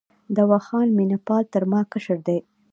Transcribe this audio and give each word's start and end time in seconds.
دوا 0.37 0.57
خان 0.65 0.87
مینه 0.97 1.17
پال 1.27 1.43
تر 1.53 1.63
ما 1.71 1.81
کشر 1.91 2.17
دی. 2.27 2.37